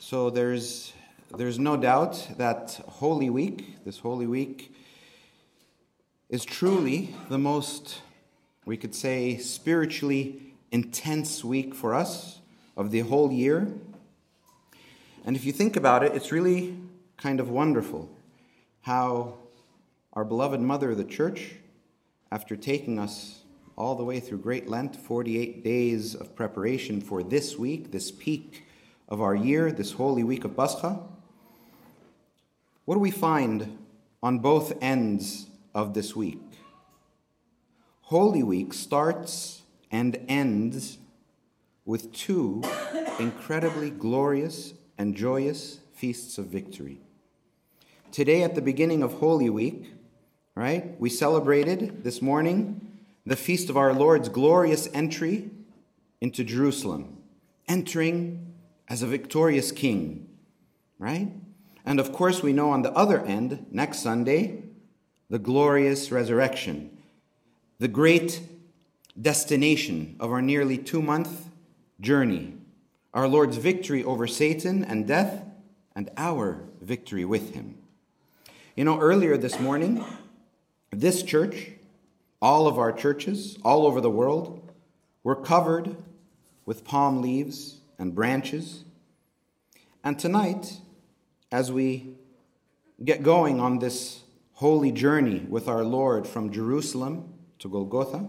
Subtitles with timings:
[0.00, 0.92] So there's
[1.36, 4.74] there's no doubt that Holy Week, this Holy Week,
[6.28, 8.00] is truly the most,
[8.64, 12.40] we could say, spiritually intense week for us
[12.76, 13.68] of the whole year.
[15.24, 16.76] And if you think about it, it's really
[17.16, 18.08] kind of wonderful
[18.82, 19.34] how
[20.12, 21.54] our beloved Mother, the Church,
[22.32, 23.42] after taking us
[23.76, 28.65] all the way through Great Lent, 48 days of preparation for this week, this peak
[29.08, 31.00] of our year, this holy week of Pascha,
[32.84, 33.78] what do we find
[34.22, 36.40] on both ends of this week?
[38.02, 40.98] Holy Week starts and ends
[41.84, 42.62] with two
[43.18, 47.00] incredibly glorious and joyous feasts of victory.
[48.12, 49.92] Today, at the beginning of Holy Week,
[50.54, 55.50] right, we celebrated this morning the feast of our Lord's glorious entry
[56.20, 57.18] into Jerusalem,
[57.66, 58.45] entering
[58.88, 60.28] as a victorious king,
[60.98, 61.32] right?
[61.84, 64.62] And of course, we know on the other end, next Sunday,
[65.30, 66.96] the glorious resurrection,
[67.78, 68.40] the great
[69.20, 71.48] destination of our nearly two month
[72.00, 72.54] journey,
[73.14, 75.44] our Lord's victory over Satan and death,
[75.94, 77.78] and our victory with him.
[78.74, 80.04] You know, earlier this morning,
[80.90, 81.70] this church
[82.42, 84.70] all of our churches all over the world
[85.24, 85.96] were covered
[86.64, 88.84] with palm leaves and branches.
[90.04, 90.80] And tonight,
[91.50, 92.14] as we
[93.04, 94.22] get going on this
[94.54, 98.28] holy journey with our Lord from Jerusalem to Golgotha,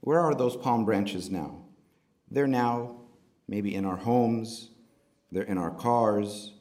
[0.00, 1.64] where are those palm branches now?
[2.30, 2.96] They're now
[3.48, 4.70] maybe in our homes,
[5.32, 6.52] they're in our cars.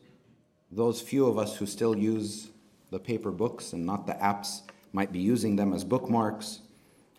[0.72, 2.50] Those few of us who still use
[2.92, 6.60] the paper books and not the apps might be using them as bookmarks,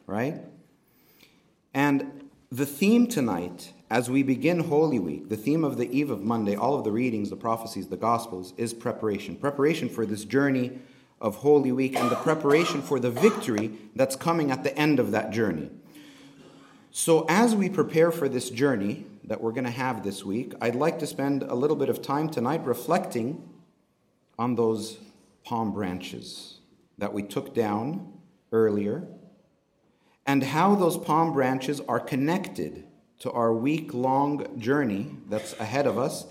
[0.06, 0.41] right?
[1.72, 6.23] And the theme tonight, as we begin Holy Week, the theme of the eve of
[6.23, 9.35] Monday, all of the readings, the prophecies, the Gospels, is preparation.
[9.35, 10.79] Preparation for this journey
[11.21, 15.11] of Holy Week and the preparation for the victory that's coming at the end of
[15.11, 15.71] that journey.
[16.93, 20.77] So, as we prepare for this journey that we're going to have this week, I'd
[20.77, 23.49] like to spend a little bit of time tonight reflecting
[24.39, 24.99] on those
[25.45, 26.59] palm branches
[26.99, 28.12] that we took down
[28.53, 29.06] earlier,
[30.27, 32.84] and how those palm branches are connected
[33.20, 36.26] to our week long journey that's ahead of us,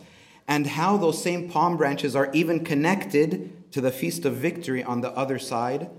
[0.47, 5.01] and how those same palm branches are even connected to the Feast of Victory on
[5.01, 5.89] the other side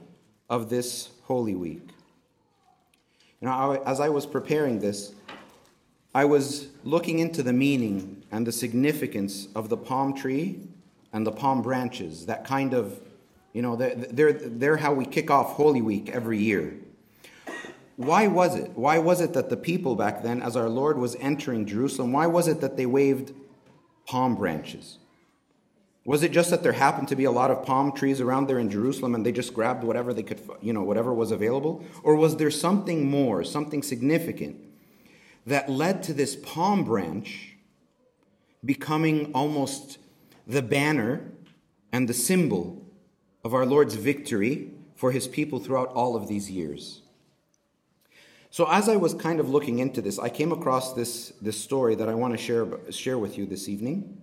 [0.49, 1.89] of this Holy Week.
[3.41, 5.15] You know, as I was preparing this,
[6.15, 10.61] I was looking into the meaning and the significance of the palm tree
[11.13, 13.01] and the palm branches, that kind of
[13.53, 16.75] you know, they're, they're, they're how we kick off Holy Week every year.
[18.01, 18.71] Why was it?
[18.77, 22.27] Why was it that the people back then, as our Lord was entering Jerusalem, why
[22.27, 23.35] was it that they waved
[24.07, 24.97] palm branches?
[26.07, 28.59] Was it just that there happened to be a lot of palm trees around there
[28.59, 31.85] in Jerusalem and they just grabbed whatever they could, you know, whatever was available?
[32.03, 34.57] Or was there something more, something significant
[35.45, 37.57] that led to this palm branch
[38.65, 39.99] becoming almost
[40.47, 41.33] the banner
[41.93, 42.83] and the symbol
[43.45, 47.00] of our Lord's victory for his people throughout all of these years.
[48.53, 51.95] So, as I was kind of looking into this, I came across this, this story
[51.95, 54.21] that I want to share, share with you this evening.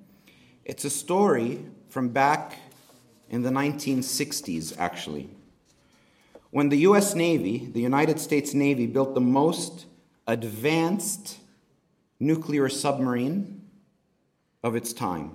[0.66, 2.60] It's a story from back
[3.30, 5.30] in the 1960s, actually,
[6.52, 9.86] when the US Navy, the United States Navy, built the most
[10.28, 11.38] advanced
[12.20, 13.62] nuclear submarine
[14.62, 15.32] of its time.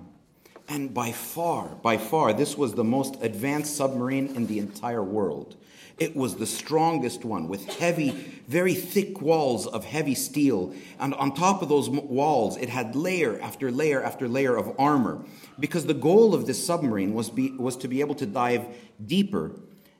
[0.67, 5.55] And by far, by far, this was the most advanced submarine in the entire world.
[5.99, 8.09] It was the strongest one with heavy,
[8.47, 10.73] very thick walls of heavy steel.
[10.99, 15.23] And on top of those walls, it had layer after layer after layer of armor.
[15.59, 18.65] Because the goal of this submarine was, be, was to be able to dive
[19.05, 19.51] deeper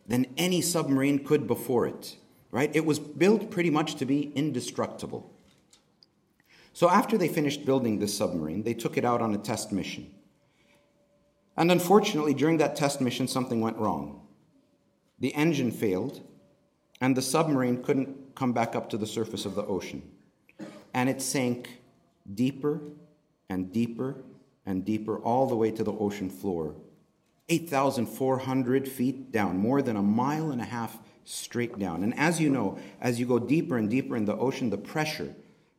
[0.08, 2.18] than any submarine could before it.
[2.50, 2.76] Right?
[2.76, 5.32] It was built pretty much to be indestructible.
[6.74, 10.12] So after they finished building this submarine, they took it out on a test mission.
[11.56, 14.23] And unfortunately, during that test mission, something went wrong.
[15.24, 16.20] The engine failed,
[17.00, 20.02] and the submarine couldn't come back up to the surface of the ocean.
[20.94, 21.80] And it sank
[22.34, 22.82] deeper
[23.48, 24.18] and deeper
[24.66, 26.76] and deeper, all the way to the ocean floor.
[27.48, 32.04] 8,400 feet down, more than a mile and a half straight down.
[32.04, 35.34] And as you know, as you go deeper and deeper in the ocean, the pressure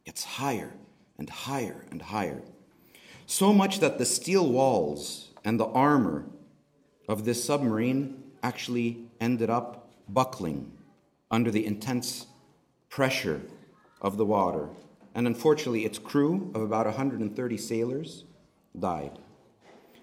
[0.06, 0.73] gets higher
[1.19, 2.41] and higher and higher.
[3.26, 6.25] So much that the steel walls and the armor
[7.06, 10.70] of this submarine actually ended up buckling
[11.30, 12.26] under the intense
[12.90, 13.40] pressure
[14.00, 14.68] of the water.
[15.14, 18.24] And unfortunately, its crew of about 130 sailors
[18.78, 19.18] died.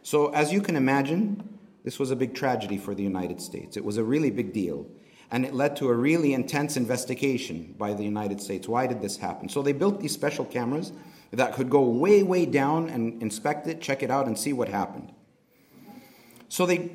[0.01, 3.77] So, as you can imagine, this was a big tragedy for the United States.
[3.77, 4.87] It was a really big deal.
[5.29, 8.67] And it led to a really intense investigation by the United States.
[8.67, 9.47] Why did this happen?
[9.49, 10.91] So, they built these special cameras
[11.31, 14.67] that could go way, way down and inspect it, check it out, and see what
[14.67, 15.13] happened.
[16.49, 16.91] So, they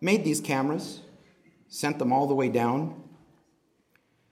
[0.00, 1.02] made these cameras,
[1.68, 3.02] sent them all the way down.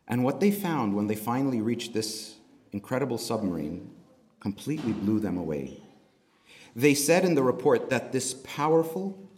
[0.06, 2.36] And what they found when they finally reached this
[2.72, 3.90] incredible submarine
[4.40, 5.80] completely blew them away.
[6.76, 9.30] They said in the report that this powerful,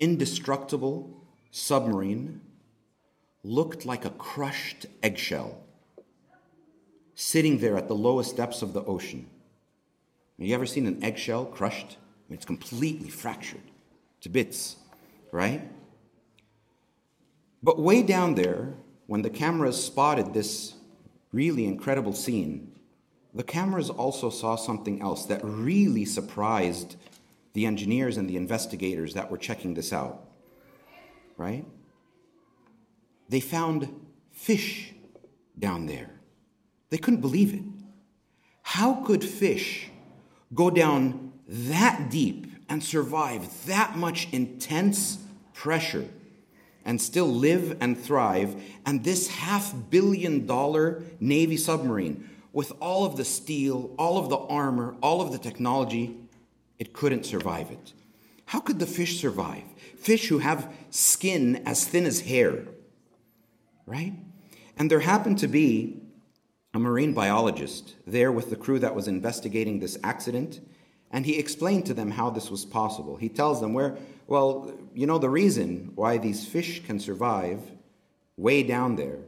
[0.00, 2.40] indestructible submarine
[3.44, 5.62] looked like a crushed eggshell
[7.14, 9.26] sitting there at the lowest depths of the ocean.
[10.38, 11.96] Have you ever seen an eggshell crushed?
[11.96, 13.62] I mean, it's completely fractured
[14.20, 14.76] to bits,
[15.32, 15.62] right?
[17.62, 18.74] But way down there,
[19.06, 20.74] when the cameras spotted this
[21.32, 22.72] really incredible scene,
[23.34, 26.96] the cameras also saw something else that really surprised
[27.52, 30.24] the engineers and the investigators that were checking this out.
[31.36, 31.64] Right?
[33.28, 33.88] They found
[34.32, 34.94] fish
[35.58, 36.10] down there.
[36.90, 37.62] They couldn't believe it.
[38.62, 39.90] How could fish
[40.54, 45.18] go down that deep and survive that much intense
[45.52, 46.08] pressure
[46.88, 48.60] and still live and thrive?
[48.84, 54.38] And this half billion dollar Navy submarine, with all of the steel, all of the
[54.38, 56.16] armor, all of the technology,
[56.78, 57.92] it couldn't survive it.
[58.46, 59.64] How could the fish survive?
[59.98, 62.64] Fish who have skin as thin as hair,
[63.84, 64.14] right?
[64.78, 66.00] And there happened to be
[66.72, 70.60] a marine biologist there with the crew that was investigating this accident,
[71.10, 73.16] and he explained to them how this was possible.
[73.16, 73.98] He tells them where,
[74.28, 77.60] well, you know, the reason why these fish can survive
[78.36, 79.20] way down there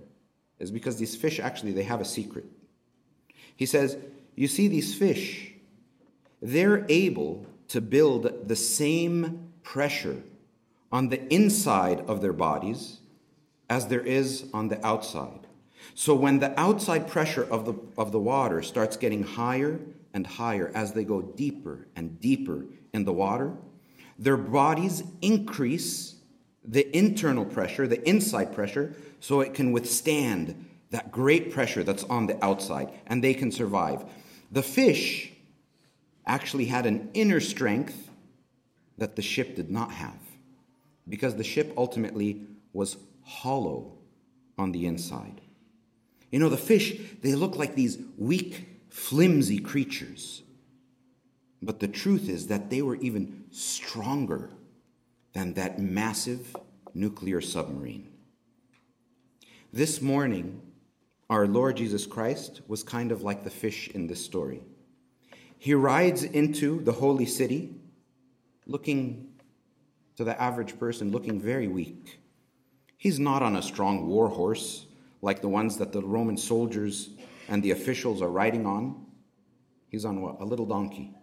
[0.59, 2.45] is because these fish actually they have a secret.
[3.57, 3.97] He says,
[4.37, 5.55] you see these fish,
[6.43, 10.23] they're able to build the same pressure
[10.93, 12.99] on the inside of their bodies
[13.71, 15.47] as there is on the outside.
[15.95, 19.81] So when the outside pressure of the, of the water starts getting higher
[20.13, 23.57] and higher as they go deeper and deeper in the water,
[24.21, 26.15] their bodies increase
[26.63, 32.27] the internal pressure, the inside pressure, so it can withstand that great pressure that's on
[32.27, 34.05] the outside and they can survive.
[34.53, 35.33] The fish
[36.27, 38.11] actually had an inner strength
[38.99, 40.21] that the ship did not have
[41.09, 42.43] because the ship ultimately
[42.75, 43.93] was hollow
[44.59, 45.41] on the inside.
[46.31, 50.43] You know, the fish, they look like these weak, flimsy creatures.
[51.63, 54.51] But the truth is that they were even stronger
[55.33, 56.57] than that massive
[56.95, 58.09] nuclear submarine.
[59.73, 60.61] This morning,
[61.29, 64.63] our Lord Jesus Christ was kind of like the fish in this story.
[65.59, 67.77] He rides into the holy city
[68.67, 69.29] looking
[70.17, 72.21] to the average person, looking very weak.
[72.97, 74.87] He's not on a strong war horse
[75.23, 77.11] like the ones that the Roman soldiers
[77.49, 79.07] and the officials are riding on.
[79.89, 80.41] He's on what?
[80.41, 81.15] A little donkey,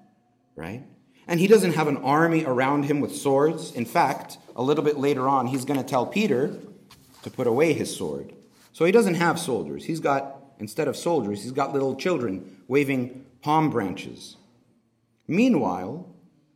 [0.56, 0.84] right?
[1.28, 3.72] And he doesn't have an army around him with swords.
[3.74, 6.58] In fact, a little bit later on, he's going to tell Peter
[7.24, 8.34] to put away his sword.
[8.72, 9.86] So he doesn't have soldiers.
[9.86, 14.38] He's got, instead of soldiers, he's got little children waving palm branches.
[15.28, 16.08] Meanwhile,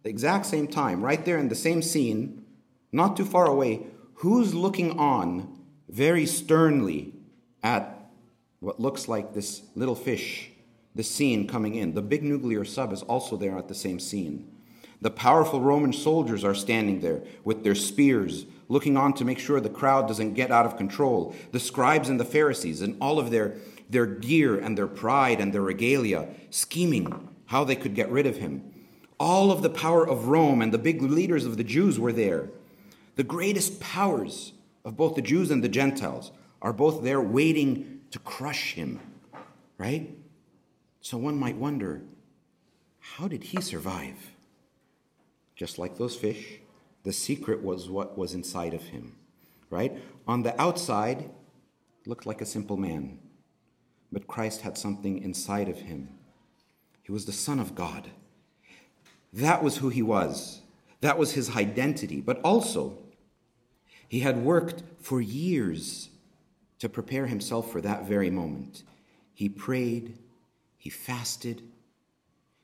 [0.04, 2.46] the exact same time, right there in the same scene,
[2.92, 3.82] not too far away,
[4.16, 5.60] who's looking on
[5.90, 7.14] very sternly
[7.64, 7.98] at
[8.60, 10.52] what looks like this little fish,
[10.96, 11.94] the scene coming in?
[11.94, 14.51] The big nuclear sub is also there at the same scene.
[15.02, 19.60] The powerful Roman soldiers are standing there with their spears, looking on to make sure
[19.60, 21.36] the crowd doesn't get out of control.
[21.52, 23.56] The scribes and the Pharisees and all of their,
[23.90, 28.38] their gear and their pride and their regalia, scheming how they could get rid of
[28.38, 28.64] him.
[29.20, 32.50] All of the power of Rome and the big leaders of the Jews were there.
[33.16, 34.54] The greatest powers
[34.86, 36.32] of both the Jews and the Gentiles
[36.62, 39.00] are both there waiting to crush him,
[39.78, 40.16] right?
[41.02, 42.04] So one might wonder
[43.00, 44.32] how did he survive?
[45.62, 46.58] Just like those fish,
[47.04, 49.16] the secret was what was inside of him,
[49.70, 49.96] right?
[50.28, 51.30] On the outside,
[52.08, 53.20] looked like a simple man,
[54.12, 56.18] but Christ had something inside of him.
[57.04, 58.10] He was the Son of God.
[59.32, 60.62] That was who he was.
[61.02, 62.22] That was his identity.
[62.22, 62.98] But also,
[64.10, 66.10] he had worked for years
[66.80, 68.82] to prepare himself for that very moment.
[69.36, 70.18] He prayed,
[70.80, 71.62] he fasted,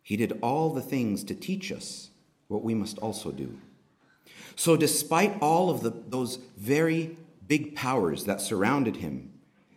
[0.01, 2.10] he did all the things to teach us
[2.48, 3.58] what we must also do.
[4.56, 9.32] So, despite all of the, those very big powers that surrounded him,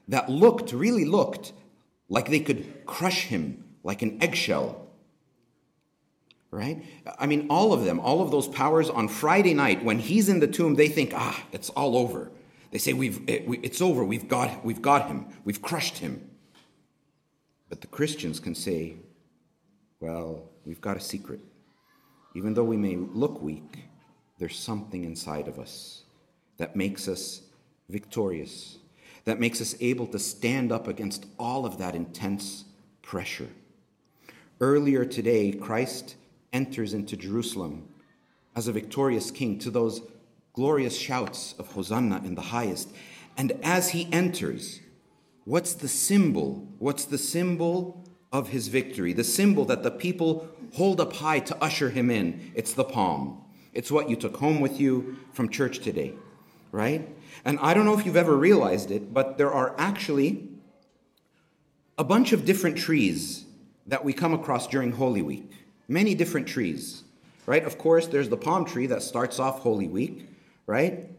[0.09, 1.53] that looked, really looked,
[2.09, 4.87] like they could crush him like an eggshell,
[6.51, 6.85] right?
[7.19, 10.41] I mean, all of them, all of those powers on Friday night, when he's in
[10.41, 12.31] the tomb, they think, ah, it's all over.
[12.73, 16.29] They say, we've, it, we, it's over, we've got, we've got him, we've crushed him.
[17.69, 18.97] But the Christians can say,
[20.01, 21.41] well, we've got a secret.
[22.35, 23.85] Even though we may look weak,
[24.39, 26.05] there's something inside of us
[26.57, 27.43] that makes us
[27.89, 28.79] victorious,
[29.25, 32.65] that makes us able to stand up against all of that intense
[33.03, 33.49] pressure.
[34.61, 36.17] Earlier today, Christ
[36.53, 37.89] enters into Jerusalem
[38.55, 40.03] as a victorious king to those
[40.53, 42.89] glorious shouts of Hosanna in the highest.
[43.37, 44.81] And as he enters,
[45.45, 46.69] what's the symbol?
[46.79, 49.13] What's the symbol of his victory?
[49.13, 52.53] The symbol that the people hold up high to usher him in.
[52.55, 53.43] It's the palm.
[53.73, 56.15] It's what you took home with you from church today,
[56.73, 57.09] right?
[57.45, 60.49] And I don't know if you've ever realized it, but there are actually
[61.99, 63.45] a bunch of different trees
[63.87, 65.53] that we come across during Holy Week
[65.91, 67.03] many different trees,
[67.47, 67.65] right?
[67.65, 70.27] Of course, there's the palm tree that starts off Holy Week,
[70.67, 71.11] right?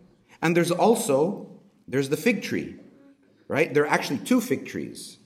[0.42, 1.50] And there's also
[1.88, 2.78] there's the fig tree,
[3.50, 3.72] right?
[3.72, 5.18] There are actually two fig trees.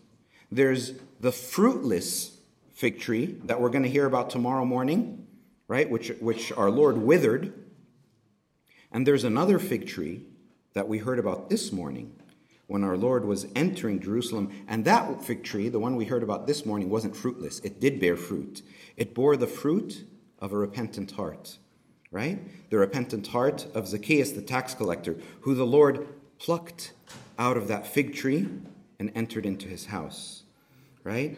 [0.52, 2.38] There's the fruitless
[2.74, 5.28] fig tree that we're going to hear about tomorrow morning,
[5.68, 5.90] right?
[5.90, 7.54] Which which our Lord withered.
[8.92, 10.24] And there's another fig tree
[10.74, 12.16] that we heard about this morning
[12.68, 14.52] when our Lord was entering Jerusalem.
[14.68, 17.60] And that fig tree, the one we heard about this morning, wasn't fruitless.
[17.60, 18.62] It did bear fruit.
[18.98, 20.06] It bore the fruit
[20.40, 21.58] of a repentant heart,
[22.12, 22.40] right?
[22.70, 26.08] The repentant heart of Zacchaeus, the tax collector, who the Lord
[26.40, 26.94] plucked
[27.38, 28.48] out of that fig tree
[29.00, 30.44] and entered into his house,
[31.06, 31.38] right?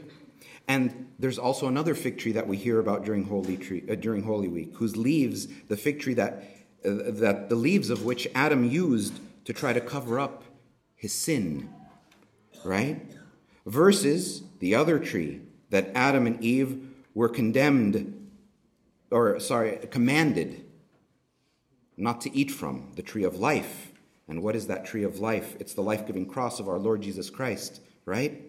[0.68, 4.24] And there's also another fig tree that we hear about during Holy, tree, uh, during
[4.24, 6.44] Holy Week, whose leaves, the fig tree that,
[6.84, 10.44] uh, that the leaves of which Adam used to try to cover up
[10.96, 11.70] his sin,
[12.64, 13.00] right?
[13.66, 18.30] Versus the other tree that Adam and Eve were condemned,
[19.12, 20.64] or sorry, commanded
[21.98, 23.92] not to eat from, the tree of life.
[24.28, 25.56] And what is that tree of life?
[25.60, 28.42] It's the life giving cross of our Lord Jesus Christ, right?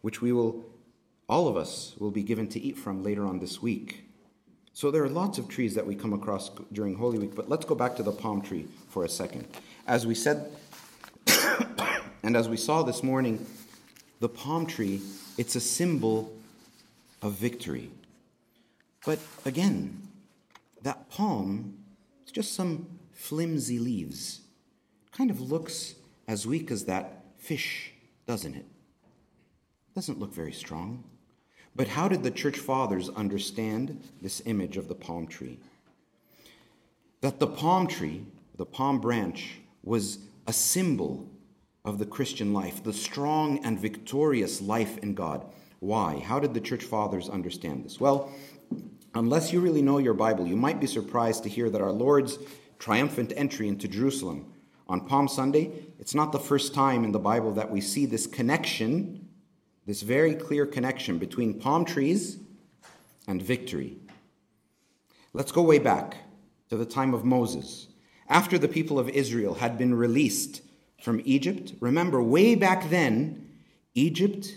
[0.00, 0.64] Which we will,
[1.28, 4.04] all of us, will be given to eat from later on this week.
[4.72, 7.64] So there are lots of trees that we come across during Holy Week, but let's
[7.64, 9.46] go back to the palm tree for a second.
[9.86, 10.50] As we said
[12.22, 13.44] and as we saw this morning,
[14.20, 15.00] the palm tree,
[15.36, 16.32] it's a symbol
[17.22, 17.90] of victory.
[19.04, 20.08] But again,
[20.82, 21.78] that palm
[22.24, 24.40] is just some flimsy leaves.
[25.06, 25.94] It kind of looks
[26.28, 27.92] as weak as that fish,
[28.26, 28.66] doesn't it?
[29.94, 31.04] Doesn't look very strong.
[31.74, 35.58] But how did the church fathers understand this image of the palm tree?
[37.20, 38.24] That the palm tree,
[38.56, 41.28] the palm branch, was a symbol
[41.84, 45.44] of the Christian life, the strong and victorious life in God.
[45.80, 46.18] Why?
[46.18, 47.98] How did the church fathers understand this?
[47.98, 48.30] Well,
[49.14, 52.38] unless you really know your Bible, you might be surprised to hear that our Lord's
[52.78, 54.52] triumphant entry into Jerusalem
[54.88, 58.26] on Palm Sunday, it's not the first time in the Bible that we see this
[58.26, 59.19] connection,
[59.86, 62.38] this very clear connection between palm trees
[63.26, 63.96] and victory.
[65.32, 66.16] Let's go way back
[66.68, 67.88] to the time of Moses.
[68.28, 70.62] After the people of Israel had been released
[71.00, 71.74] from Egypt.
[71.80, 73.48] Remember, way back then,
[73.94, 74.54] Egypt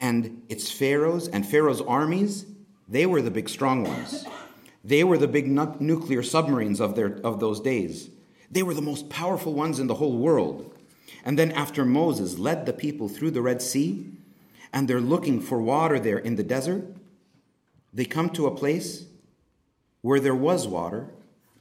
[0.00, 2.46] and its pharaohs and Pharaoh's armies,
[2.88, 4.26] they were the big strong ones.
[4.84, 8.10] They were the big nu- nuclear submarines of, their, of those days.
[8.50, 10.75] They were the most powerful ones in the whole world.
[11.24, 14.12] And then, after Moses led the people through the Red Sea,
[14.72, 16.84] and they're looking for water there in the desert,
[17.92, 19.06] they come to a place
[20.02, 21.08] where there was water,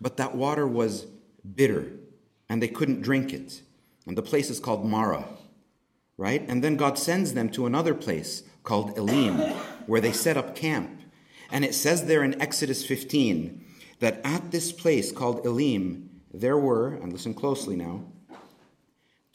[0.02, 1.08] but that water was
[1.56, 1.92] bitter,
[2.50, 3.62] and they couldn't drink it.
[4.06, 5.26] And the place is called Marah,
[6.18, 6.44] right?
[6.48, 9.38] And then God sends them to another place called Elim,
[9.88, 11.02] where they set up camp.
[11.52, 13.64] And it says there in Exodus 15
[14.00, 18.04] that at this place called Elim, there were, and listen closely now,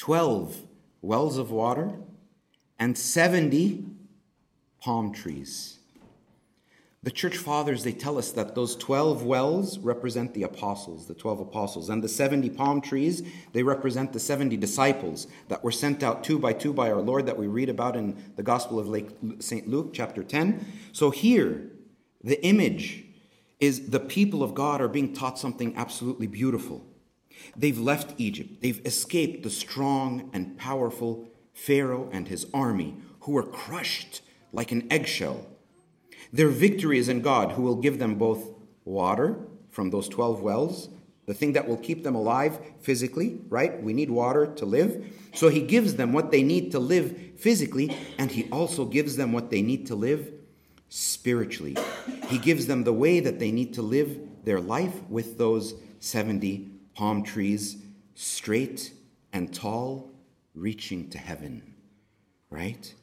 [0.00, 0.62] 12
[1.02, 1.92] wells of water
[2.78, 3.85] and 70
[4.80, 5.78] palm trees.
[7.02, 11.40] The church fathers, they tell us that those 12 wells represent the apostles, the 12
[11.40, 16.25] apostles, and the 70 palm trees, they represent the 70 disciples that were sent out
[16.25, 19.69] two by two by our Lord that we read about in the Gospel of St.
[19.69, 20.64] Luke, chapter 10.
[20.92, 21.71] So here,
[22.25, 23.04] the image
[23.61, 26.90] is the people of God are being taught something absolutely beautiful.
[27.57, 33.43] They've left Egypt, they've escaped the strong and powerful Pharaoh and his army, who were
[33.43, 35.47] crushed like an eggshell
[36.33, 38.51] their victory is in God, who will give them both
[38.85, 40.89] water from those 12 wells,
[41.27, 43.83] the thing that will keep them alive physically, right?
[43.83, 45.05] We need water to live.
[45.35, 49.33] So he gives them what they need to live physically, and he also gives them
[49.33, 50.33] what they need to live
[50.89, 51.77] spiritually.
[52.29, 56.70] He gives them the way that they need to live their life with those 70
[56.95, 57.77] palm trees,
[58.15, 58.93] straight
[59.33, 60.11] and tall,
[60.55, 61.75] reaching to heaven.
[62.51, 62.95] Right?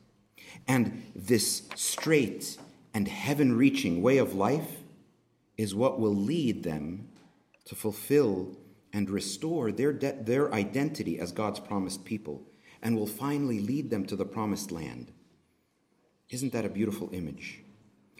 [0.68, 2.58] And this straight
[2.94, 4.78] and heaven reaching way of life
[5.58, 7.10] is what will lead them
[7.66, 8.58] to fulfill
[8.94, 12.44] and restore their, de- their identity as God's promised people
[12.82, 15.12] and will finally lead them to the promised land.
[16.30, 17.62] Isn't that a beautiful image?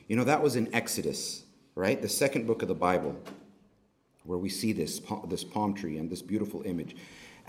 [0.08, 1.44] You know, that was in Exodus,
[1.76, 2.02] right?
[2.02, 3.16] The second book of the Bible,
[4.28, 6.96] where we see this, this palm tree and this beautiful image.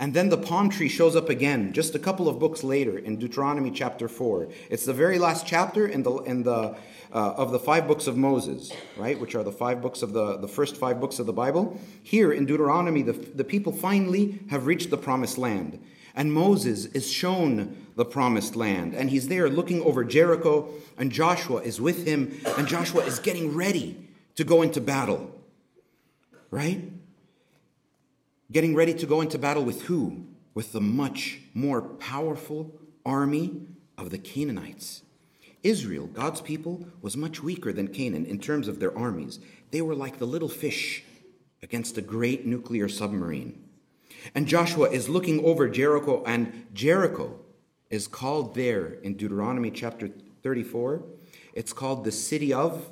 [0.01, 3.17] And then the palm tree shows up again just a couple of books later in
[3.17, 4.47] Deuteronomy chapter 4.
[4.69, 6.77] It's the very last chapter in the, in the,
[7.11, 9.19] uh, of the five books of Moses, right?
[9.19, 11.77] Which are the five books of the, the first five books of the Bible.
[12.01, 15.83] Here in Deuteronomy, the, the people finally have reached the promised land.
[16.15, 18.93] And Moses is shown the promised land.
[18.93, 23.53] And he's there looking over Jericho, and Joshua is with him, and Joshua is getting
[23.53, 25.35] ready to go into battle.
[26.51, 26.91] Right?
[28.51, 30.25] Getting ready to go into battle with who?
[30.53, 32.73] With the much more powerful
[33.05, 35.03] army of the Canaanites.
[35.61, 39.39] Israel, God's people, was much weaker than Canaan in terms of their armies.
[39.71, 41.03] They were like the little fish
[41.61, 43.63] against a great nuclear submarine.
[44.33, 47.39] And Joshua is looking over Jericho, and Jericho
[47.89, 50.09] is called there in Deuteronomy chapter
[50.43, 51.03] 34.
[51.53, 52.89] It's called the city of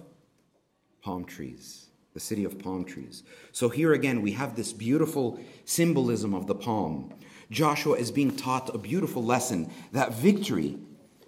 [1.02, 1.87] palm trees
[2.18, 3.22] the city of palm trees.
[3.52, 7.14] So here again, we have this beautiful symbolism of the palm.
[7.52, 10.80] Joshua is being taught a beautiful lesson that victory,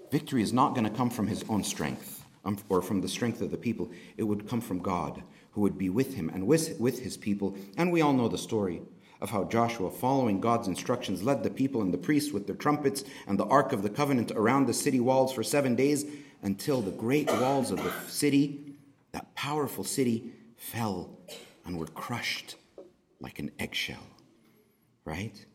[0.09, 3.39] victory is not going to come from his own strength um, or from the strength
[3.39, 3.91] of the people.
[4.17, 7.55] It would come from God, who would be with him and with, with his people.
[7.77, 8.81] And we all know the story
[9.21, 13.03] of how Joshua, following God's instructions, led the people and the priests with their trumpets
[13.27, 16.07] and the Ark of the Covenant around the city walls for seven days
[16.41, 18.73] until the great walls of the city,
[19.11, 21.17] that powerful city, fell
[21.65, 22.55] and were crushed
[23.19, 24.05] like an eggshell,
[25.05, 25.45] right?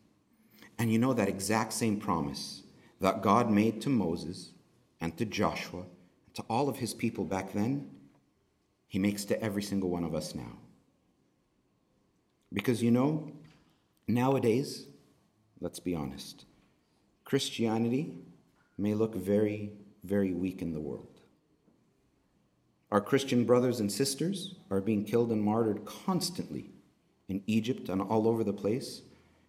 [0.77, 2.63] And you know that exact same promise
[2.99, 4.51] that God made to Moses
[4.99, 5.83] and to Joshua,
[6.25, 7.89] and to all of his people back then,
[8.87, 10.57] he makes to every single one of us now.
[12.51, 13.31] Because you know,
[14.07, 14.87] nowadays,
[15.59, 16.45] let's be honest,
[17.25, 18.13] Christianity
[18.77, 19.71] may look very,
[20.03, 21.14] very weak in the world.
[22.95, 26.69] Our Christian brothers and sisters are being killed and martyred constantly
[27.27, 29.01] in Egypt and all over the place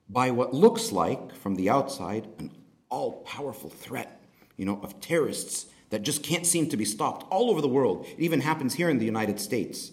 [0.09, 2.51] by what looks like, from the outside, an
[2.89, 4.21] all powerful threat,
[4.57, 8.05] you know, of terrorists that just can't seem to be stopped all over the world.
[8.19, 9.93] It even happens here in the United States.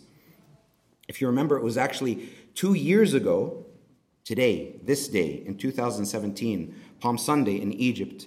[1.07, 3.67] If you remember, it was actually two years ago,
[4.23, 8.25] today, this day, in 2017, Palm Sunday in Egypt,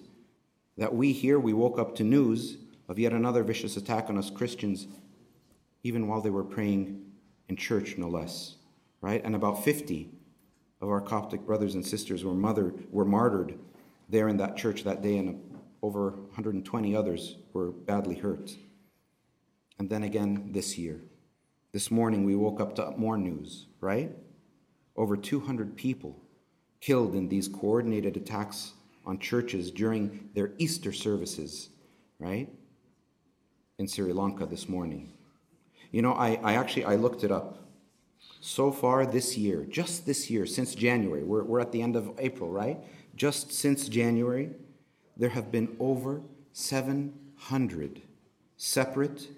[0.78, 2.58] that we here, we woke up to news
[2.88, 4.86] of yet another vicious attack on us Christians
[5.86, 7.00] even while they were praying
[7.48, 8.56] in church, no less,
[9.00, 9.22] right?
[9.24, 10.10] And about 50
[10.80, 13.56] of our Coptic brothers and sisters were, mother, were martyred
[14.08, 15.40] there in that church that day, and
[15.82, 18.56] over 120 others were badly hurt.
[19.78, 21.02] And then again this year.
[21.70, 24.10] This morning we woke up to more news, right?
[24.96, 26.20] Over 200 people
[26.80, 28.72] killed in these coordinated attacks
[29.04, 31.68] on churches during their Easter services,
[32.18, 32.48] right?
[33.78, 35.12] In Sri Lanka this morning.
[35.92, 37.58] You know, I, I actually I looked it up.
[38.40, 42.12] So far this year, just this year, since January, we're, we're at the end of
[42.18, 42.78] April, right?
[43.16, 44.50] Just since January,
[45.16, 46.22] there have been over
[46.52, 48.02] 700
[48.56, 49.28] separate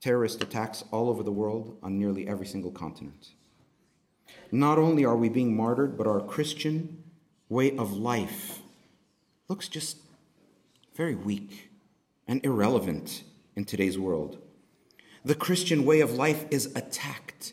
[0.00, 3.30] terrorist attacks all over the world on nearly every single continent.
[4.52, 7.02] Not only are we being martyred, but our Christian
[7.48, 8.60] way of life
[9.48, 9.98] looks just
[10.94, 11.70] very weak
[12.26, 13.22] and irrelevant
[13.56, 14.38] in today's world.
[15.28, 17.52] The Christian way of life is attacked,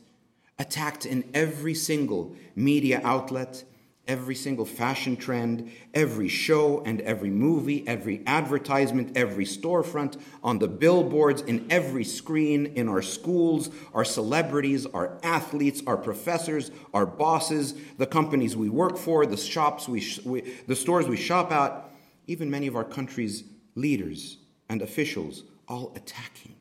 [0.57, 3.65] attacked in every single media outlet,
[4.07, 10.69] every single fashion trend, every show and every movie, every advertisement, every storefront, on the
[10.69, 17.73] billboards, in every screen, in our schools, our celebrities, our athletes, our professors, our bosses,
[17.97, 21.89] the companies we work for, the shops we, sh- we the stores we shop at,
[22.25, 23.43] even many of our country's
[23.75, 24.37] leaders
[24.69, 26.54] and officials all attacking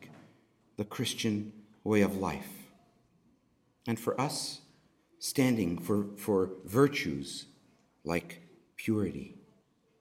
[0.76, 2.50] the Christian way of life.
[3.86, 4.60] And for us,
[5.18, 7.46] standing for, for virtues
[8.04, 8.42] like
[8.76, 9.36] purity,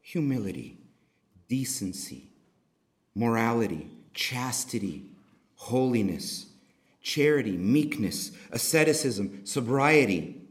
[0.02, 0.78] humility,
[1.48, 2.30] decency,
[3.16, 5.06] morality, chastity,
[5.56, 6.48] holiness,
[7.02, 10.42] charity, meekness, asceticism, sobriety.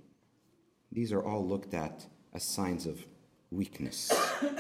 [0.91, 3.05] These are all looked at as signs of
[3.51, 4.13] weakness,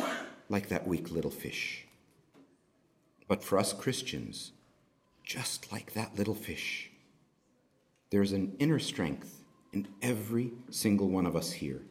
[0.48, 1.86] like that weak little fish.
[3.28, 4.52] But for us Christians,
[5.22, 6.90] just like that little fish.
[8.10, 11.82] There's an inner strength in every single one of us here.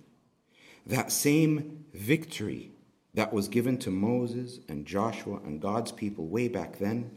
[0.85, 2.71] That same victory
[3.13, 7.11] that was given to Moses and Joshua and God's people way back then,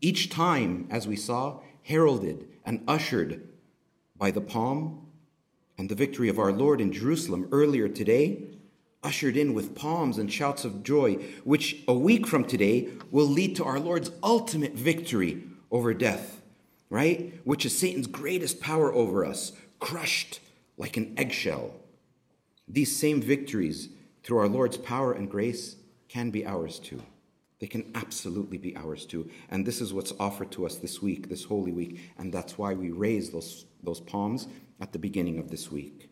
[0.00, 3.48] each time, as we saw, heralded and ushered
[4.16, 5.06] by the palm
[5.76, 8.47] and the victory of our Lord in Jerusalem earlier today,
[9.02, 13.56] ushered in with palms and shouts of joy, which a week from today will lead
[13.56, 16.40] to our Lord's ultimate victory over death,
[16.90, 17.34] right?
[17.44, 20.40] Which is Satan's greatest power over us, crushed
[20.76, 21.74] like an eggshell.
[22.66, 23.88] These same victories,
[24.22, 25.76] through our Lord's power and grace,
[26.08, 27.02] can be ours too.
[27.60, 29.28] They can absolutely be ours too.
[29.50, 32.00] And this is what's offered to us this week, this Holy Week.
[32.18, 34.46] And that's why we raise those, those palms
[34.80, 36.07] at the beginning of this week.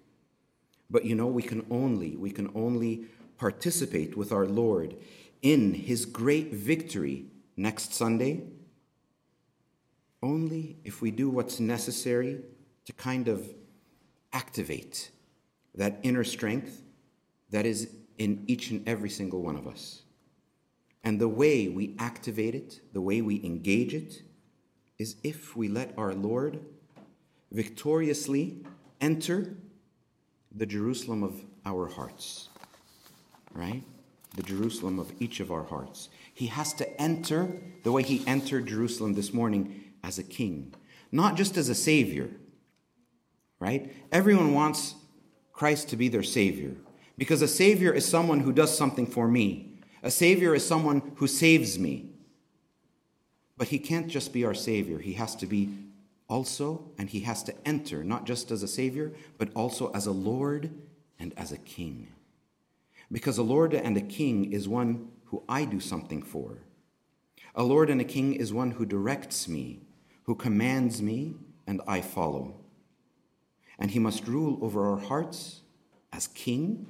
[0.90, 3.06] But you know, we can only, we can only
[3.38, 4.96] participate with our Lord
[5.42, 8.42] in his great victory next Sunday
[10.22, 12.40] only if we do what's necessary
[12.84, 13.48] to kind of
[14.32, 15.10] activate
[15.74, 16.82] that inner strength
[17.50, 20.02] that is in each and every single one of us.
[21.04, 24.22] And the way we activate it, the way we engage it,
[24.98, 26.58] is if we let our Lord
[27.52, 28.64] victoriously
[29.00, 29.54] enter
[30.56, 32.48] the Jerusalem of our hearts,
[33.52, 33.82] right?
[34.34, 36.08] The Jerusalem of each of our hearts.
[36.32, 40.74] He has to enter the way he entered Jerusalem this morning as a king,
[41.12, 42.30] not just as a savior,
[43.60, 43.92] right?
[44.10, 44.94] Everyone wants
[45.52, 46.74] Christ to be their savior
[47.18, 49.78] because a savior is someone who does something for me.
[50.02, 52.10] A savior is someone who saves me.
[53.58, 55.70] But he can't just be our savior, he has to be
[56.28, 60.12] also, and he has to enter not just as a savior, but also as a
[60.12, 60.70] Lord
[61.18, 62.08] and as a king.
[63.10, 66.58] Because a Lord and a king is one who I do something for.
[67.54, 69.80] A Lord and a king is one who directs me,
[70.24, 71.36] who commands me,
[71.66, 72.56] and I follow.
[73.78, 75.62] And he must rule over our hearts
[76.12, 76.86] as king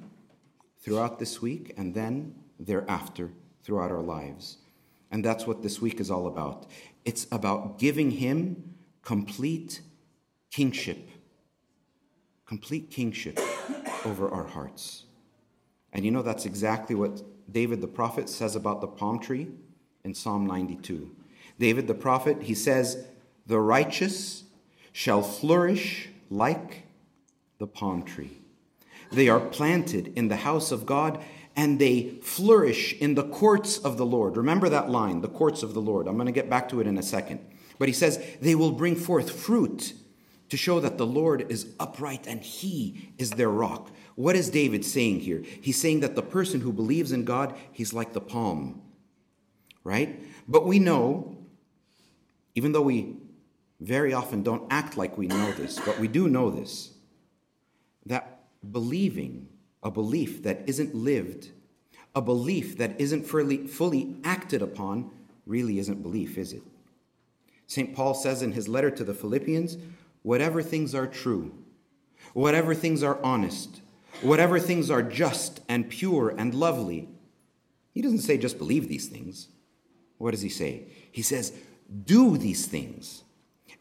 [0.79, 3.31] throughout this week and then thereafter
[3.63, 4.57] throughout our lives.
[5.11, 6.65] And that's what this week is all about.
[7.05, 8.75] It's about giving him
[9.07, 9.79] complete
[10.51, 11.07] kingship,
[12.45, 13.39] complete kingship
[14.03, 15.05] over our hearts.
[15.93, 19.47] And you know, that's exactly what David the prophet says about the palm tree
[20.03, 21.09] in Psalm 92.
[21.57, 23.05] David the prophet, he says,
[23.45, 24.43] The righteous
[24.91, 26.83] shall flourish like
[27.59, 28.41] the palm tree.
[29.09, 31.23] They are planted in the house of God
[31.55, 34.35] and they flourish in the courts of the Lord.
[34.35, 36.09] Remember that line, the courts of the Lord.
[36.09, 37.39] I'm going to get back to it in a second.
[37.79, 39.93] But he says, they will bring forth fruit
[40.49, 43.91] to show that the Lord is upright and he is their rock.
[44.15, 45.43] What is David saying here?
[45.61, 48.81] He's saying that the person who believes in God, he's like the palm,
[49.83, 50.23] right?
[50.47, 51.37] But we know,
[52.55, 53.17] even though we
[53.79, 56.93] very often don't act like we know this, but we do know this,
[58.05, 59.49] that believing
[59.83, 61.51] a belief that isn't lived,
[62.15, 65.11] a belief that isn't fully, fully acted upon,
[65.45, 66.63] really isn't belief, is it?
[67.67, 67.93] St.
[67.93, 69.77] Paul says in his letter to the Philippians
[70.23, 71.53] whatever things are true,
[72.33, 73.81] whatever things are honest,
[74.21, 77.09] whatever things are just and pure and lovely.
[77.93, 79.49] He doesn't say just believe these things.
[80.17, 80.83] What does he say?
[81.11, 81.53] He says,
[82.05, 83.23] do these things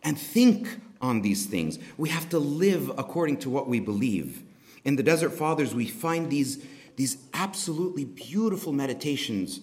[0.03, 1.79] and think on these things.
[1.97, 4.43] We have to live according to what we believe.
[4.85, 6.65] In the Desert Fathers, we find these,
[6.97, 9.61] these absolutely beautiful meditations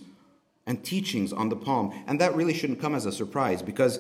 [0.66, 1.94] and teachings on the palm.
[2.08, 4.00] And that really shouldn't come as a surprise because,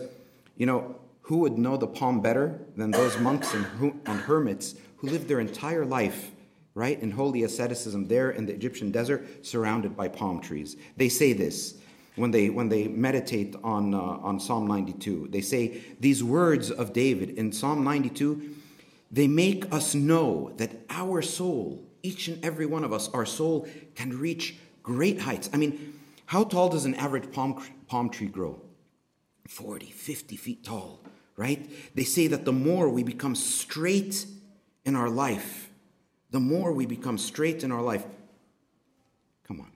[0.56, 3.66] you know, who would know the palm better than those monks and,
[4.06, 6.32] and hermits who lived their entire life,
[6.74, 10.76] right, in holy asceticism there in the Egyptian desert, surrounded by palm trees?
[10.98, 11.76] They say this
[12.16, 15.30] when they, when they meditate on, uh, on Psalm 92.
[15.32, 18.56] They say these words of David in Psalm 92,
[19.12, 23.68] they make us know that our soul, each and every one of us, our soul
[23.96, 25.50] can reach great heights.
[25.54, 26.00] I mean,
[26.34, 28.60] how tall does an average palm, palm tree grow?
[29.48, 31.00] 40, 50 feet tall,
[31.38, 31.70] right?
[31.94, 34.26] They say that the more we become straight
[34.84, 35.70] in our life,
[36.32, 38.04] the more we become straight in our life.
[39.48, 39.70] Come on.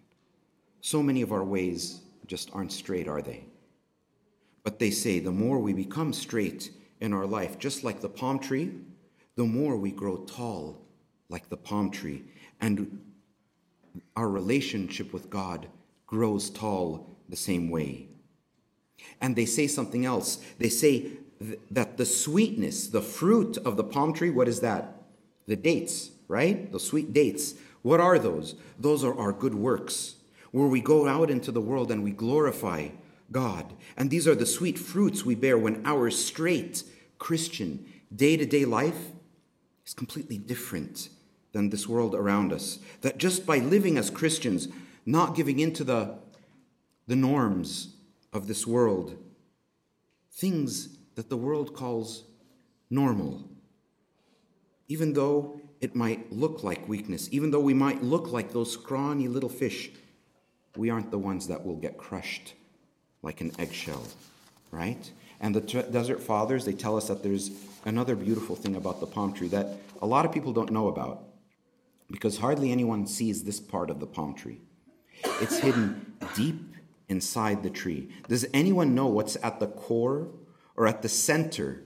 [0.82, 3.44] So many of our ways just aren't straight, are they?
[4.64, 8.40] But they say the more we become straight in our life, just like the palm
[8.40, 8.72] tree,
[9.36, 10.82] the more we grow tall
[11.30, 12.24] like the palm tree.
[12.60, 13.00] And
[14.16, 15.68] our relationship with God
[16.08, 18.08] grows tall the same way.
[19.22, 20.40] And they say something else.
[20.58, 25.04] They say th- that the sweetness, the fruit of the palm tree, what is that?
[25.46, 26.72] The dates, right?
[26.72, 27.56] The sweet dates.
[27.82, 28.56] What are those?
[28.80, 30.16] Those are our good works,
[30.52, 32.90] where we go out into the world and we glorify
[33.32, 33.74] God.
[33.96, 36.84] And these are the sweet fruits we bear when our straight
[37.20, 39.12] Christian day to day life
[39.86, 41.10] is completely different
[41.52, 42.80] than this world around us.
[43.02, 44.68] That just by living as Christians,
[45.08, 46.14] not giving in to the,
[47.08, 47.96] the norms
[48.34, 49.18] of this world,
[50.34, 52.26] things that the world calls
[52.90, 53.50] normal,
[54.90, 59.30] even though it might look like weakness, even though we might look like those scrawny
[59.30, 59.92] little fish,
[60.76, 62.54] we aren't the ones that will get crushed
[63.22, 64.04] like an eggshell,
[64.72, 65.10] right?
[65.40, 67.52] And the t- desert fathers, they tell us that there's
[67.86, 71.24] another beautiful thing about the palm tree that a lot of people don't know about
[72.12, 74.60] because hardly anyone sees this part of the palm tree.
[75.24, 76.76] It's hidden deep
[77.10, 78.10] inside the tree.
[78.28, 80.28] Does anyone know what's at the core
[80.76, 81.84] or at the center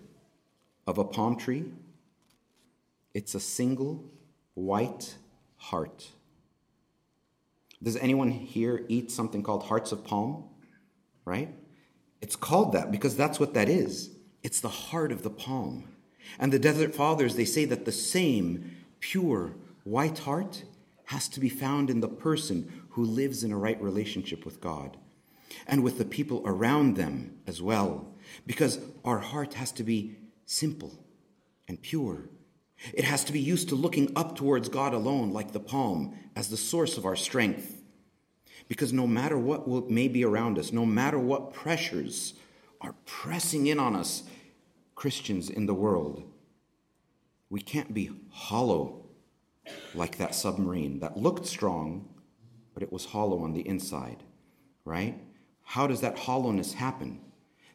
[0.87, 1.65] of a palm tree?
[3.13, 4.03] It's a single
[4.53, 5.15] white
[5.57, 6.09] heart.
[7.83, 10.45] Does anyone here eat something called hearts of palm?
[11.25, 11.53] Right?
[12.21, 14.11] It's called that because that's what that is.
[14.43, 15.85] It's the heart of the palm.
[16.39, 20.63] And the Desert Fathers, they say that the same pure white heart
[21.05, 24.97] has to be found in the person who lives in a right relationship with God
[25.67, 28.13] and with the people around them as well,
[28.45, 31.03] because our heart has to be simple
[31.67, 32.29] and pure.
[32.93, 36.49] It has to be used to looking up towards God alone, like the palm, as
[36.49, 37.81] the source of our strength.
[38.67, 42.33] Because no matter what may be around us, no matter what pressures
[42.79, 44.23] are pressing in on us,
[44.95, 46.23] Christians in the world,
[47.49, 49.05] we can't be hollow
[49.93, 52.07] like that submarine that looked strong,
[52.81, 54.23] but it was hollow on the inside,
[54.85, 55.21] right?
[55.61, 57.21] How does that hollowness happen?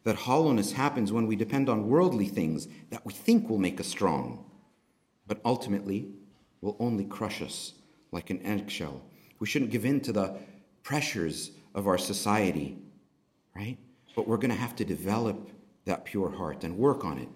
[0.03, 3.87] That hollowness happens when we depend on worldly things that we think will make us
[3.87, 4.45] strong,
[5.29, 6.09] but ultimately
[6.61, 7.75] will only crush us
[8.11, 9.01] like an eggshell.
[9.39, 10.39] We shouldn't give in to the
[10.83, 12.77] pressures of our society,
[13.55, 13.79] right?
[14.17, 15.51] But we're going to have to develop
[15.85, 17.29] that pure heart and work on it,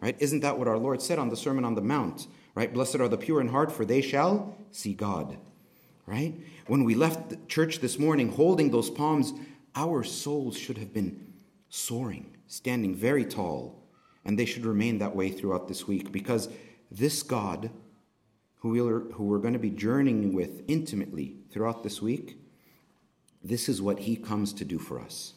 [0.00, 0.16] right?
[0.18, 2.72] Isn't that what our Lord said on the Sermon on the Mount, right?
[2.72, 5.36] Blessed are the pure in heart, for they shall see God,
[6.06, 6.34] right?
[6.68, 9.32] When we left the church this morning holding those palms,
[9.74, 11.32] our souls should have been
[11.70, 13.82] soaring, standing very tall,
[14.22, 16.50] and they should remain that way throughout this week because
[16.90, 17.70] this God,
[18.58, 22.38] who, we're, who we're going to be journeying with intimately throughout this week,
[23.42, 25.32] this is what he comes to do for us.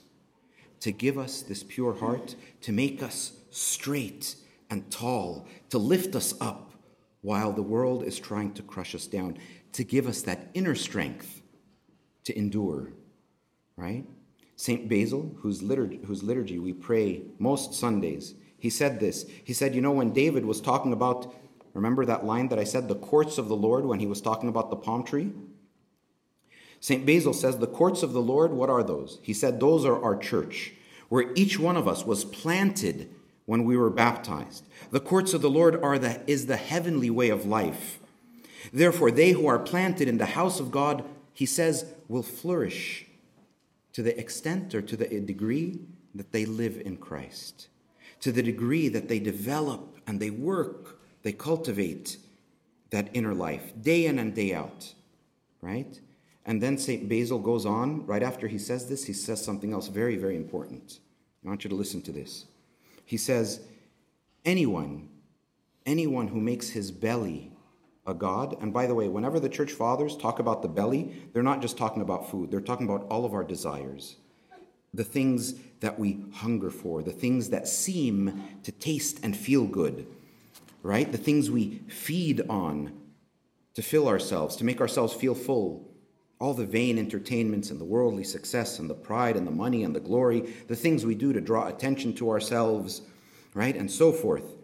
[0.82, 4.36] To give us this pure heart, to make us straight
[4.70, 6.74] and tall, to lift us up
[7.22, 9.38] while the world is trying to crush us down,
[9.74, 11.42] to give us that inner strength
[12.26, 12.94] to endure,
[13.76, 14.06] right?
[14.56, 14.88] St.
[14.88, 19.26] Basil, whose liturgy, whose liturgy we pray most Sundays, he said this.
[19.44, 21.34] He said, You know, when David was talking about,
[21.74, 24.50] remember that line that I said, the courts of the Lord, when he was talking
[24.50, 25.32] about the palm tree?
[26.80, 27.06] St.
[27.06, 29.20] Basil says, The courts of the Lord, what are those?
[29.24, 30.74] He said, Those are our church,
[31.10, 33.10] where each one of us was planted
[33.46, 34.68] when we were baptized.
[34.92, 38.00] The courts of the Lord are the, is the heavenly way of life.
[38.72, 43.06] Therefore, they who are planted in the house of God, he says, will flourish
[43.94, 45.80] to the extent or to the degree
[46.16, 47.68] that they live in Christ,
[48.20, 52.18] to the degree that they develop and they work, they cultivate
[52.90, 54.94] that inner life day in and day out,
[55.62, 56.00] right?
[56.46, 57.08] And then St.
[57.08, 61.00] Basil goes on, right after he says this, he says something else very, very important.
[61.46, 62.46] I want you to listen to this.
[63.06, 63.62] He says,
[64.44, 65.10] Anyone,
[65.86, 67.52] anyone who makes his belly
[68.06, 71.44] a God, and by the way, whenever the church fathers talk about the belly, they're
[71.44, 74.16] not just talking about food, they're talking about all of our desires,
[74.94, 80.08] the things that we hunger for, the things that seem to taste and feel good,
[80.84, 81.12] right?
[81.12, 82.92] The things we feed on
[83.76, 85.88] to fill ourselves, to make ourselves feel full
[86.42, 89.96] all the vain entertainments and the worldly success and the pride and the money and
[89.96, 93.04] the glory, the things we do to draw attention to ourselves,
[93.54, 93.76] right?
[93.76, 94.56] And so forth.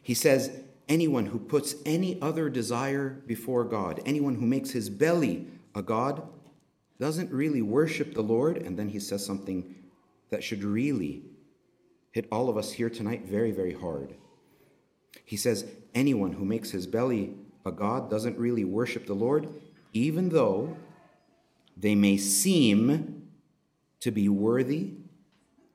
[0.00, 0.52] He says,
[0.88, 6.28] anyone who puts any other desire before God, anyone who makes his belly a God,
[6.98, 8.56] doesn't really worship the Lord.
[8.58, 9.74] And then he says something
[10.30, 11.22] that should really
[12.12, 14.14] hit all of us here tonight very, very hard.
[15.24, 17.34] He says, anyone who makes his belly
[17.66, 19.48] a God doesn't really worship the Lord,
[19.92, 20.76] even though
[21.76, 23.28] they may seem
[24.00, 24.92] to be worthy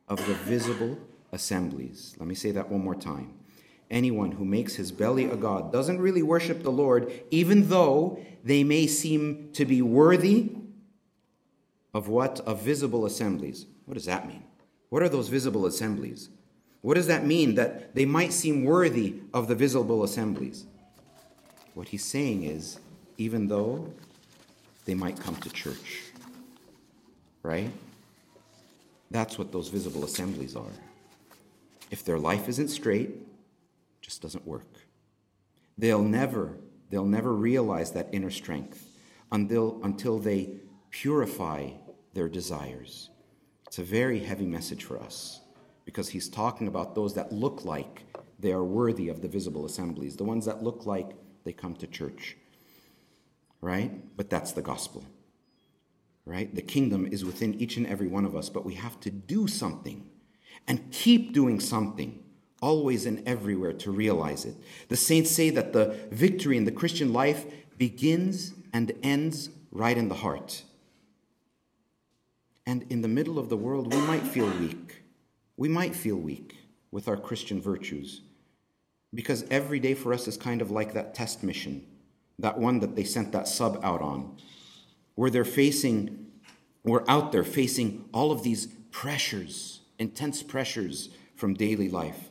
[0.08, 0.98] of the visible
[1.32, 2.16] assemblies.
[2.20, 3.34] Let me say that one more time.
[3.90, 8.64] Anyone who makes his belly a god doesn't really worship the Lord, even though they
[8.64, 10.52] may seem to be worthy
[11.94, 12.40] of what?
[12.42, 13.66] Of visible assemblies.
[13.86, 14.44] What does that mean?
[14.90, 16.30] What are those visible assemblies?
[16.82, 20.66] What does that mean that they might seem worthy of the visible assemblies?
[21.74, 22.80] What he's saying is,
[23.18, 23.92] even though
[24.86, 26.04] they might come to church.
[27.44, 27.72] Right?
[29.12, 30.72] That's what those visible assemblies are.
[31.92, 33.10] If their life isn't straight,
[34.02, 34.88] just doesn't work.
[35.78, 36.58] They'll never,
[36.90, 38.86] they'll never realize that inner strength
[39.32, 40.58] until, until they
[40.90, 41.72] purify
[42.14, 43.10] their desires.
[43.68, 45.42] It's a very heavy message for us
[45.86, 48.04] because he's talking about those that look like
[48.40, 51.12] they are worthy of the visible assemblies, the ones that look like
[51.44, 52.38] they come to church.
[53.62, 53.92] Right?
[54.16, 55.04] But that's the gospel.
[56.26, 56.54] Right?
[56.54, 59.48] The kingdom is within each and every one of us, but we have to do
[59.48, 60.08] something
[60.68, 62.24] and keep doing something
[62.62, 64.56] always and everywhere to realize it.
[64.88, 67.46] The saints say that the victory in the Christian life
[67.78, 70.64] begins and ends right in the heart.
[72.66, 75.04] And in the middle of the world, we might feel weak.
[75.58, 76.56] We might feel weak
[76.92, 78.22] with our Christian virtues.
[79.14, 81.84] Because every day for us is kind of like that test mission,
[82.38, 84.38] that one that they sent that sub out on,
[85.16, 86.28] where they're facing,
[86.84, 92.30] we're out there facing all of these pressures, intense pressures from daily life.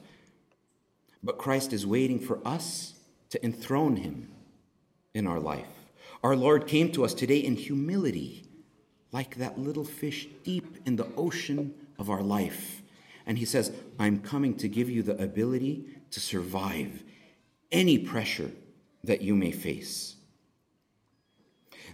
[1.22, 2.94] But Christ is waiting for us
[3.30, 4.28] to enthrone him
[5.14, 5.66] in our life.
[6.22, 8.44] Our Lord came to us today in humility,
[9.12, 12.82] like that little fish deep in the ocean of our life.
[13.26, 17.02] And he says, I'm coming to give you the ability to survive
[17.70, 18.50] any pressure
[19.04, 20.16] that you may face.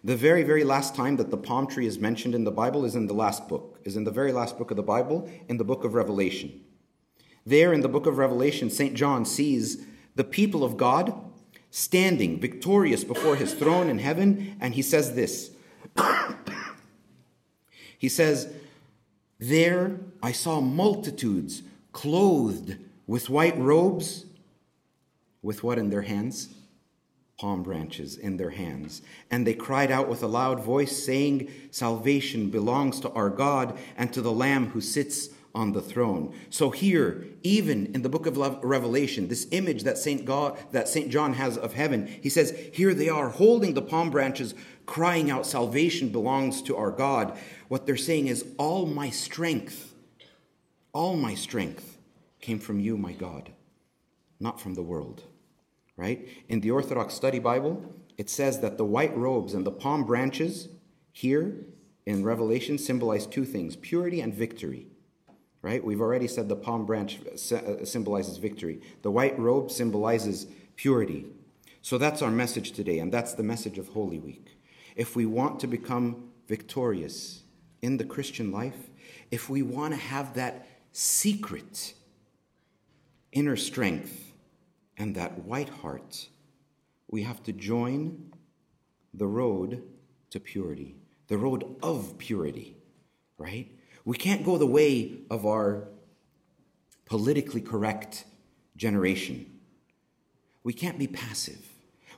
[0.05, 2.95] The very, very last time that the palm tree is mentioned in the Bible is
[2.95, 5.65] in the last book, is in the very last book of the Bible, in the
[5.65, 6.61] book of Revelation.
[7.47, 8.95] There in the book of Revelation, St.
[8.95, 11.15] John sees the people of God
[11.71, 15.51] standing victorious before his throne in heaven, and he says this.
[17.99, 18.53] he says,
[19.39, 22.77] There I saw multitudes clothed
[23.07, 24.25] with white robes,
[25.43, 26.49] with what in their hands?
[27.39, 29.03] Palm branches in their hands.
[29.31, 34.13] And they cried out with a loud voice, saying, Salvation belongs to our God and
[34.13, 36.35] to the Lamb who sits on the throne.
[36.51, 41.11] So here, even in the book of Revelation, this image that Saint God that Saint
[41.11, 44.55] John has of heaven, he says, here they are holding the palm branches,
[44.87, 47.39] crying out, salvation belongs to our God.
[47.69, 49.95] What they're saying is, all my strength,
[50.93, 51.99] all my strength
[52.41, 53.53] came from you, my God,
[54.41, 55.23] not from the world.
[55.97, 56.29] Right?
[56.49, 60.69] In the Orthodox Study Bible, it says that the white robes and the palm branches
[61.13, 61.55] here
[62.05, 64.89] in Revelation symbolize two things purity and victory.
[65.65, 65.83] Right?
[65.83, 70.47] We've already said the palm branch uh, symbolizes victory, the white robe symbolizes
[70.77, 71.25] purity.
[71.81, 74.59] So that's our message today, and that's the message of Holy Week.
[74.95, 77.45] If we want to become victorious
[77.81, 78.91] in the Christian life,
[79.31, 81.95] if we want to have that secret
[83.33, 84.35] inner strength
[84.99, 86.29] and that white heart,
[87.09, 88.35] we have to join
[89.15, 89.83] the road
[90.29, 90.97] to purity,
[91.29, 92.77] the road of purity,
[93.39, 93.74] right?
[94.05, 95.89] We can't go the way of our
[97.07, 98.25] politically correct
[98.77, 99.47] generation.
[100.63, 101.71] We can't be passive.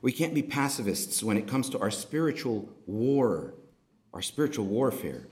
[0.03, 3.55] We can't be pacifists when it comes to our spiritual war,
[4.13, 5.27] our spiritual warfare.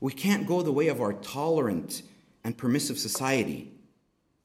[0.00, 2.02] We can't go the way of our tolerant
[2.44, 3.72] and permissive society,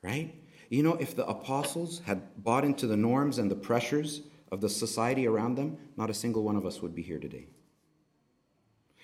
[0.03, 0.35] right?
[0.69, 4.69] You know, if the apostles had bought into the norms and the pressures of the
[4.69, 7.47] society around them, not a single one of us would be here today.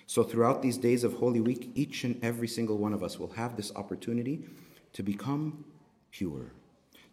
[0.06, 3.32] So, throughout these days of Holy Week, each and every single one of us will
[3.32, 4.44] have this opportunity
[4.92, 5.64] to become
[6.10, 6.52] pure,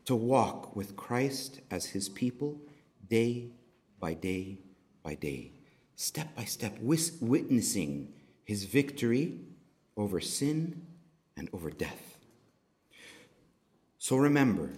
[0.05, 2.59] to walk with Christ as his people
[3.09, 3.51] day
[3.99, 4.57] by day
[5.03, 5.51] by day,
[5.95, 9.39] step by step, witnessing his victory
[9.95, 10.85] over sin
[11.37, 12.17] and over death.
[13.97, 14.73] So remember,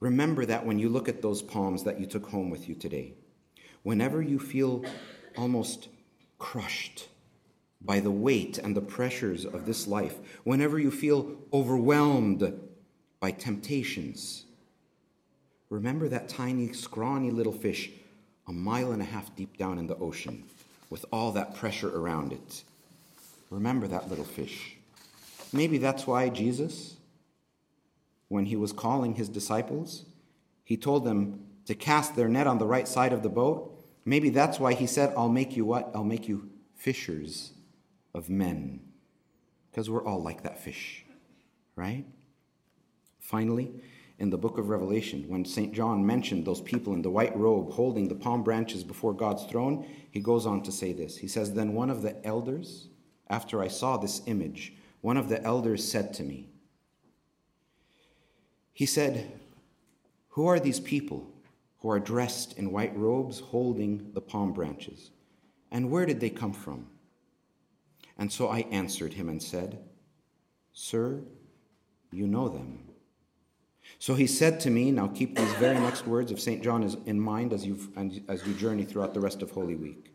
[0.00, 3.14] remember that when you look at those palms that you took home with you today,
[3.82, 4.84] whenever you feel
[5.36, 5.88] almost
[6.38, 7.08] crushed
[7.84, 12.58] by the weight and the pressures of this life, whenever you feel overwhelmed
[13.20, 14.44] by temptations,
[15.68, 17.90] remember that tiny, scrawny little fish
[18.46, 20.44] a mile and a half deep down in the ocean
[20.90, 22.62] with all that pressure around it.
[23.50, 24.76] Remember that little fish.
[25.50, 26.96] Maybe that's why Jesus
[28.28, 30.04] when he was calling his disciples.
[30.62, 33.82] He told them to cast their net on the right side of the boat.
[34.04, 35.90] Maybe that's why he said, I'll make you what?
[35.94, 37.53] I'll make you fishers
[38.14, 38.80] of men.
[39.70, 41.04] Because we're all like that fish,
[41.74, 42.04] right?
[43.18, 43.72] Finally,
[44.18, 45.72] in the book of Revelation, when St.
[45.72, 49.86] John mentioned those people in the white robe holding the palm branches before God's throne,
[50.12, 51.16] he goes on to say this.
[51.16, 52.88] He says, Then one of the elders,
[53.28, 56.48] after I saw this image, one of the elders said to me,
[58.72, 59.32] he said,
[60.30, 61.32] Who are these people
[61.78, 65.10] who are dressed in white robes holding the palm branches?
[65.70, 66.88] And where did they come from?
[68.18, 69.78] And so I answered him and said,
[70.72, 71.22] Sir,
[72.12, 72.80] you know them.
[73.98, 76.62] So he said to me, now keep these very next words of St.
[76.62, 77.78] John in mind as, you
[78.28, 80.12] as you journey throughout the rest of Holy Week.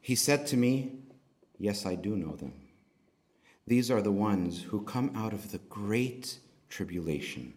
[0.00, 0.98] He said to me,
[1.58, 2.54] Yes, I do know them.
[3.68, 6.38] These are the ones who come out of the great
[6.68, 7.54] tribulation,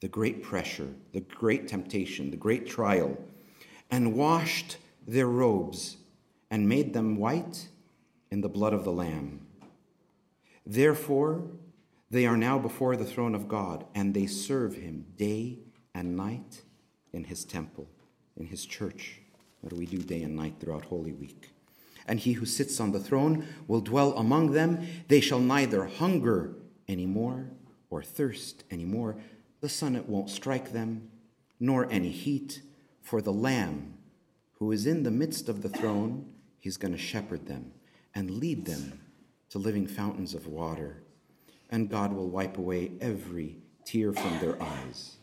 [0.00, 3.16] the great pressure, the great temptation, the great trial,
[3.90, 4.76] and washed
[5.06, 5.96] their robes
[6.50, 7.68] and made them white
[8.30, 9.40] in the blood of the Lamb.
[10.64, 11.42] Therefore,
[12.10, 15.58] they are now before the throne of God, and they serve him day
[15.94, 16.62] and night
[17.12, 17.88] in his temple,
[18.36, 19.20] in his church.
[19.60, 21.50] What do we do day and night throughout Holy Week?
[22.06, 24.86] And he who sits on the throne will dwell among them.
[25.08, 26.54] They shall neither hunger
[26.88, 27.50] anymore
[27.90, 29.16] or thirst anymore.
[29.60, 31.10] The sun it won't strike them,
[31.58, 32.62] nor any heat,
[33.02, 33.94] for the Lamb
[34.58, 36.26] who is in the midst of the throne,
[36.58, 37.72] he's going to shepherd them
[38.14, 39.00] and lead them
[39.50, 41.02] to living fountains of water
[41.70, 45.16] and God will wipe away every tear from their eyes.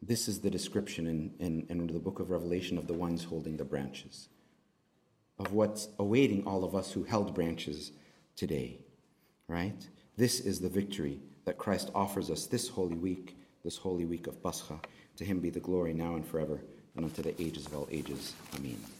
[0.00, 3.56] This is the description in, in, in, the book of Revelation of the ones holding
[3.56, 4.28] the branches,
[5.38, 7.92] of what's awaiting all of us who held branches
[8.36, 8.78] today,
[9.48, 9.86] right?
[10.16, 14.42] This is the victory that Christ offers us this holy week, this holy week of
[14.42, 14.80] Pascha.
[15.16, 16.62] To him be the glory now and forever,
[16.96, 18.34] and unto the ages of all ages.
[18.56, 18.97] Amen.